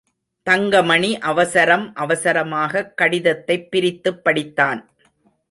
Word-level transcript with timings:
தங்கமணி 0.43 1.17
அவசரம் 1.17 1.93
அவசரமாகக் 1.95 2.93
கடிதத்தைப் 2.97 3.71
பிரித்துப் 3.71 4.27
படித்தான். 4.27 4.85